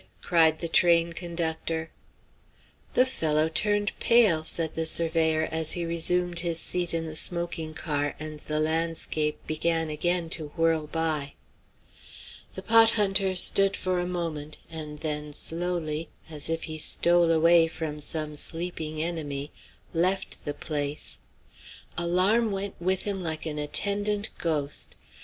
cried 0.23 0.57
the 0.57 0.67
train 0.67 1.13
conductor. 1.13 1.91
"The 2.95 3.05
fellow 3.05 3.47
turned 3.49 3.91
pale," 3.99 4.43
said 4.43 4.73
the 4.73 4.87
surveyor, 4.87 5.47
as 5.51 5.73
he 5.73 5.85
resumed 5.85 6.39
his 6.39 6.59
seat 6.59 6.91
in 6.91 7.05
the 7.05 7.15
smoking 7.15 7.75
car 7.75 8.15
and 8.19 8.39
the 8.39 8.59
landscape 8.59 9.45
began 9.45 9.91
again 9.91 10.27
to 10.31 10.47
whirl 10.57 10.87
by. 10.87 11.35
The 12.55 12.63
pot 12.63 12.89
hunter 12.97 13.35
stood 13.35 13.75
for 13.77 13.99
a 13.99 14.07
moment, 14.07 14.57
and 14.71 14.99
then 15.01 15.33
slowly, 15.33 16.09
as 16.31 16.49
if 16.49 16.63
he 16.63 16.79
stole 16.79 17.29
away 17.29 17.67
from 17.67 17.99
some 18.01 18.35
sleeping 18.35 19.03
enemy, 19.03 19.51
left 19.93 20.45
the 20.45 20.55
place. 20.55 21.19
Alarm 21.95 22.49
went 22.51 22.73
with 22.81 23.03
him 23.03 23.21
like 23.21 23.45
an 23.45 23.59
attendant 23.59 24.31
ghost. 24.39 24.95